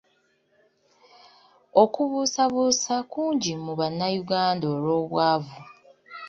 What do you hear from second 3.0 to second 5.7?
kungi mu Bannayuganda olw’obwavu.